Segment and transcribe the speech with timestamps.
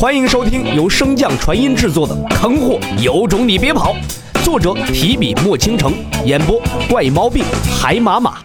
[0.00, 3.92] 欢迎收听由升降传音制作的《坑货有种你别跑》，
[4.42, 5.92] 作者提笔墨倾城，
[6.24, 6.58] 演播
[6.88, 7.44] 怪毛病
[7.78, 8.42] 海马马。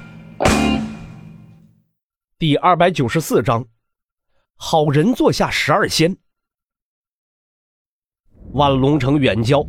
[2.38, 3.65] 第二百九十四章，
[4.58, 6.18] 好人坐下十二仙。
[8.51, 9.65] 万龙城远郊，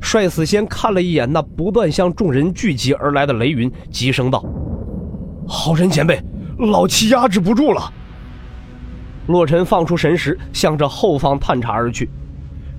[0.00, 4.44] 帅死仙看了一眼那不断向众人聚集而来的雷云，急声道
[5.46, 6.20] ：“好人前辈，
[6.58, 7.92] 老七压制不住了。”
[9.32, 12.08] 洛尘放出神识，向着后方探查而去。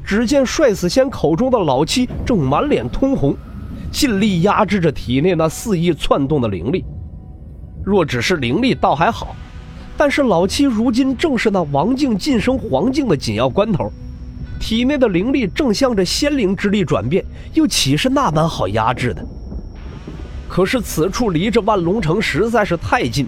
[0.05, 3.35] 只见帅死仙口中的老七正满脸通红，
[3.91, 6.85] 尽力压制着体内那肆意窜动的灵力。
[7.83, 9.35] 若只是灵力倒还好，
[9.97, 13.91] 但是老七如今正是那王境晋升黄境的紧要关头，
[14.59, 19.25] 体内的灵力正向着仙灵之力转变，又岂是那般好压制的？
[20.47, 23.25] 可是此处离着万龙城实在是太近。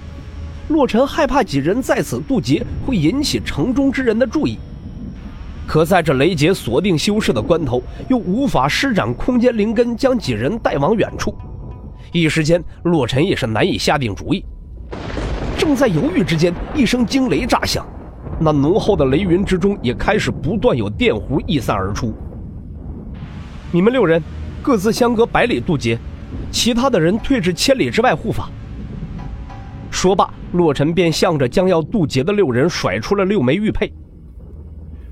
[0.68, 4.58] 洛尘害怕几人在此渡劫会引起城中之人的注意，
[5.68, 11.35] 可在这雷劫锁定修士的关头，又无法施展空间灵根将几人带往远处。
[12.12, 14.44] 一时间，洛尘也是难以下定主意。
[15.55, 17.85] 正在犹豫之间，一声惊雷炸响，
[18.40, 22.12] 那浓厚的雷云之中也开始不断有电弧溢散而出。
[23.72, 24.22] 你们六人
[24.63, 26.00] 各自相隔百里渡劫，
[26.52, 28.50] 其他的人退至千里之外护法。
[30.05, 30.31] 说罢。
[30.51, 33.91] 洛尘便向着将要渡劫的六人甩出了六枚玉佩。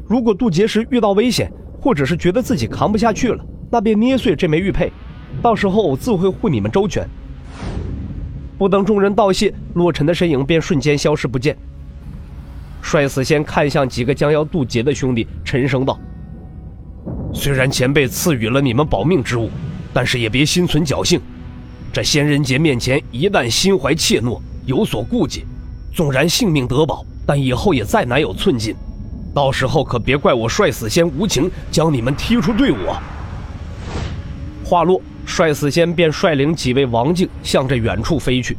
[0.07, 4.91] 如果渡劫时遇到危险，或者是觉得自己扛不下去了，那便捏碎这枚玉佩，
[5.41, 7.09] 到时候我自会护你们周全。
[8.55, 11.57] 不等众人道谢，洛尘的身影便瞬间消失不见。
[12.83, 15.99] 帅死仙看向几个将要渡劫的兄弟，沉声道
[17.33, 19.49] ：“虽然前辈赐予了你们保命之物，
[19.91, 21.19] 但是也别心存侥幸。
[21.91, 25.45] 这仙人劫面前，一旦心怀怯懦。”有所顾忌，
[25.93, 28.75] 纵然性命得保，但以后也再难有寸进。
[29.33, 32.77] 到时候可别怪我帅死仙无情，将你们踢出队伍。
[34.63, 38.57] 话落，帅死仙便率领几位王境向着远处飞去。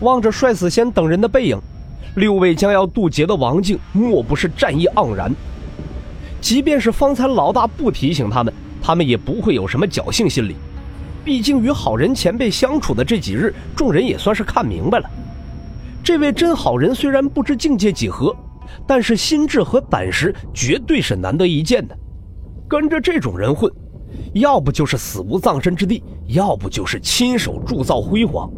[0.00, 1.58] 望着帅死仙等人的背影，
[2.16, 5.32] 六位将要渡劫的王境莫不是战意盎然。
[6.40, 8.52] 即便是方才老大不提醒他们，
[8.82, 10.56] 他们也不会有什么侥幸心理。
[11.24, 15.08] 毕竟与好人前辈相处的这几日，众人也算是看明白了。
[16.02, 18.34] 这位真好人虽然不知境界几何，
[18.86, 21.96] 但是心智和胆识绝对是难得一见的。
[22.68, 23.70] 跟着这种人混，
[24.34, 28.50] 要不就是死无葬身之地，要不就是亲手铸造辉煌。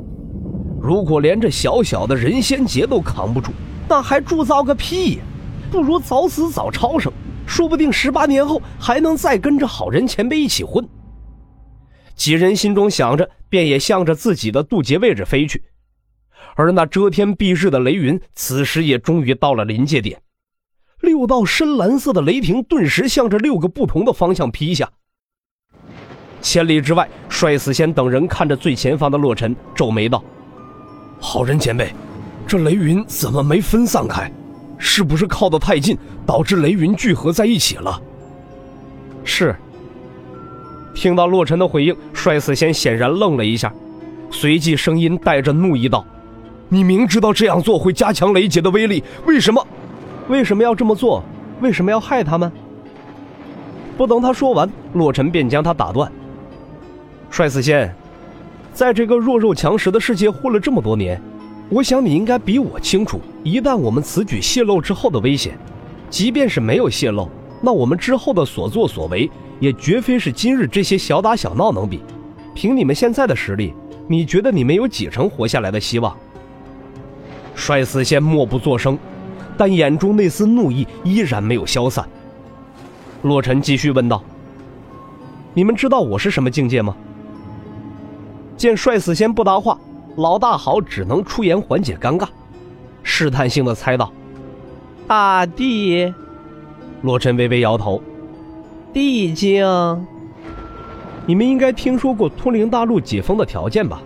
[0.80, 3.50] 如果连这小小的人仙劫都扛不住，
[3.88, 5.22] 那还铸造个屁呀！
[5.70, 7.12] 不如早死早超生，
[7.46, 10.86] 说不定十八年后还能再跟着好人前辈一起混。
[12.14, 15.62] 几人心中想着，便也向着自己的渡劫位置飞去。
[16.56, 20.20] 而那遮天蔽日的雷云，此时也终于到了临界点。
[21.00, 24.88] 六道深蓝色的雷霆顿时向着六个不同的方向劈下。
[26.40, 30.22] 千里之外，帅死仙等人看着最前方的洛尘，皱眉道
[31.18, 31.92] ：“好人前辈，
[32.46, 34.30] 这雷云怎么没分散开？
[34.78, 38.00] 是不是靠得太近，导致雷云聚合在一起了？”
[39.24, 39.56] 是。
[40.94, 43.72] 听到洛尘的回应，帅死仙显然愣了一下，
[44.30, 46.04] 随即声音带着怒意道
[46.70, 49.66] ：“你明知道这样做会加强雷劫的威力，为什么？
[50.28, 51.22] 为什么要这么做？
[51.60, 52.50] 为什么要害他们？”
[53.96, 56.10] 不等他说完，洛尘便将他打断
[57.30, 57.94] ：“帅死仙，
[58.72, 61.20] 在这个弱肉强食的世界混了这么多年，
[61.68, 65.56] 我想你应该比我清楚，一旦我们此举泄露之后的危险，
[66.10, 67.28] 即便是没有泄露，
[67.64, 69.30] 那我们之后的所作所为。”
[69.60, 72.00] 也绝非是今日这些小打小闹能比。
[72.54, 73.72] 凭你们现在的实力，
[74.08, 76.14] 你觉得你们有几成活下来的希望？
[77.54, 78.98] 帅死仙默不作声，
[79.56, 82.06] 但眼中那丝怒意依然没有消散。
[83.22, 84.22] 洛尘继续问道
[85.54, 86.94] ：“你们知道我是什么境界吗？”
[88.58, 89.78] 见帅死仙不答话，
[90.16, 92.26] 老大好只能出言缓解尴尬，
[93.04, 94.12] 试探性的猜道
[95.06, 96.12] ：“大帝。”
[97.04, 98.00] 洛尘微微摇头。
[98.90, 99.62] 地精，
[101.26, 104.00] 你们应该听说过通灵大陆解封的条件吧？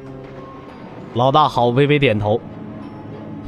[1.14, 2.40] 老大好微微点头。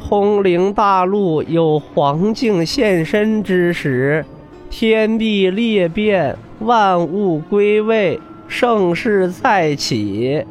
[0.00, 4.24] 通灵大陆有黄境现身之时，
[4.70, 10.44] 天地裂变，万物归位，盛世再起。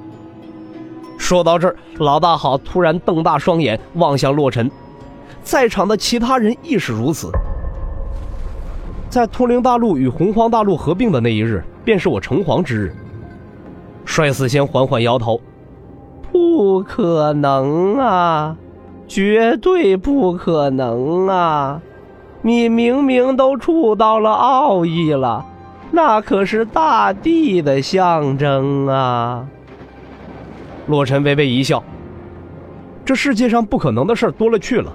[1.17, 4.69] 说到这儿，老大好突然瞪大双眼望向洛尘，
[5.41, 7.31] 在场的其他人亦是如此。
[9.09, 12.95] 在通灵大陆与洪荒大陆合并的那一日，便是我成皇之日。
[14.05, 15.41] 帅四仙缓缓摇头
[16.31, 18.55] ：“不可能啊，
[19.07, 21.81] 绝对不可能啊！
[22.43, 25.43] 你明明都触到了奥义了，
[25.91, 29.45] 那可是大地的象征啊！
[30.85, 31.83] 洛尘微微一笑，
[33.03, 34.93] 这世界上不可能的事多了去了。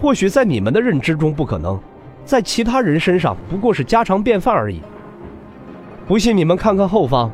[0.00, 1.78] 或许在你们的认知中不可能，
[2.28, 4.82] 在其他人身上不过是家常便饭而已。
[6.06, 7.30] 不信你们看看后方，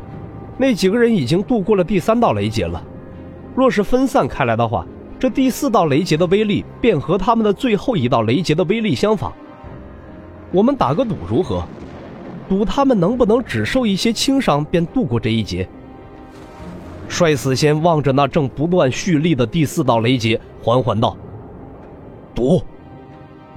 [0.57, 2.81] 那几个人已经度过了第三道雷劫了。
[3.57, 4.87] 若是分散开来的话，
[5.19, 9.33] 这第四道雷劫的威力便和他们的最后一道雷劫的威力相仿。
[10.53, 11.65] 我们打个赌如何？
[12.49, 15.69] 赌他们能不能只受一些轻伤便度过这一劫？
[17.09, 21.17] 帅死仙望着那正不断蓄力的第四道雷劫，缓缓道
[22.33, 22.63] ：“赌，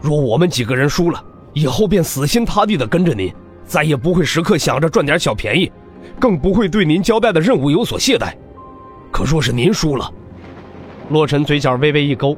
[0.02, 1.24] 若我们几个人输了，
[1.54, 3.34] 以后便死心塌地的跟着您，
[3.66, 5.72] 再也不会时刻想着赚点小便宜，
[6.20, 8.34] 更不会对您交代的任务有所懈怠。
[9.12, 10.12] 可若是您输了，
[11.10, 12.38] 洛尘嘴角微微一勾。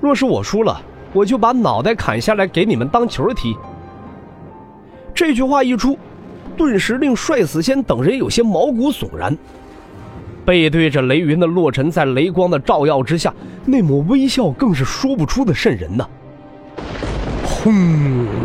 [0.00, 0.80] 若是我输了，
[1.12, 3.56] 我就把脑袋砍下来给你们当球踢。
[5.14, 5.96] 这句话一出，
[6.56, 9.36] 顿时令帅死仙等人有些毛骨悚然。
[10.44, 13.32] 背对着雷云的洛尘，在雷光的照耀之下，
[13.64, 16.06] 那抹微笑更是说不出的瘆人呐。
[17.64, 17.72] 轰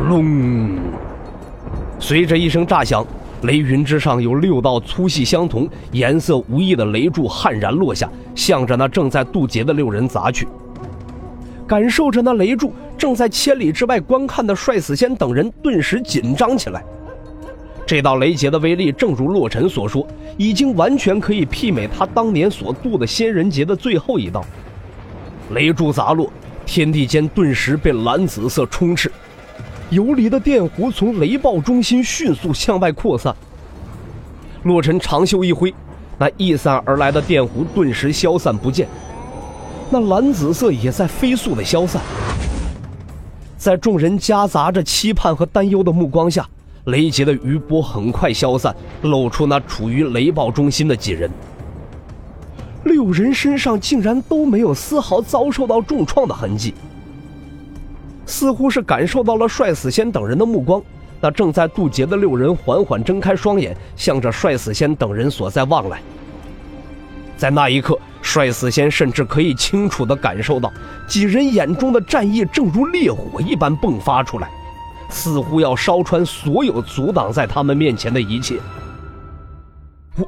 [0.07, 0.80] 隆！
[2.00, 3.06] 随着一声炸响，
[3.42, 10.48] 雷云之上有六道粗细相同、颜色无异的雷柱悍然落下，向着那正在渡劫的六人砸去。
[11.68, 16.81] 感受着那雷柱，正在千里之外观看的帅死仙等人顿时紧张起来。
[17.86, 20.07] 这道雷劫的威力，正如洛尘所说，
[20.38, 24.45] 已经完全可以媲美他当年所渡的仙人劫的最后一道。
[25.51, 26.31] 雷柱砸落，
[26.69, 29.12] 天地间顿时被蓝紫色充斥，
[29.89, 33.36] 游离的电弧从雷暴中心迅速向外扩散。
[34.62, 35.74] 洛尘长袖一挥，
[36.19, 38.88] 那溢散而来的电弧顿时消散不见，
[39.89, 42.00] 那蓝紫色也在飞速的消散。
[43.57, 46.48] 在众人夹杂着期盼和担忧的目光下。
[46.86, 51.30] 雷劫的余波很快消散，露出那处于雷暴中心的几人。
[52.84, 56.74] 六人身上竟然都没有丝毫遭受到重创的痕迹，
[58.26, 60.81] 似乎是感受到了帅死仙等人的目光。
[61.22, 66.02] 那正在渡劫的六人缓缓睁开双眼，向着帅死仙等人所在望来。
[67.36, 70.72] 在那一刻，帅死仙甚至可以清楚地感受到，
[71.08, 74.50] 几人眼中的战意正如烈火一般迸发出来。
[75.10, 78.60] 似乎要烧穿所有阻挡在他们面前的一切。
[80.16, 80.28] 我，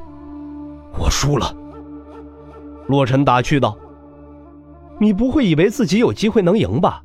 [0.97, 1.55] 我输了。
[2.91, 3.75] 洛尘打趣道
[5.01, 7.01] ：“你不会以为自己有机会能赢吧？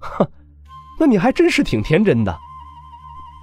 [0.00, 0.26] 哼，
[0.98, 2.36] 那你还真是挺天真的。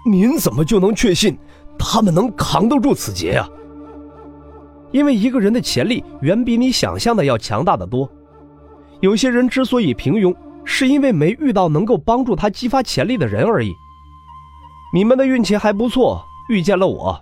[0.06, 1.38] 您怎么就能确信
[1.80, 3.48] 他们能扛得住此劫呀？
[4.92, 8.10] 因为一个人的潜力远比你想象的要强大的多。
[9.00, 10.36] 有些人之所以平庸。”
[10.66, 13.75] 是因为没遇到能够帮助他激发潜力的人而已。
[14.94, 17.22] 你们的运气还不错，遇见了我。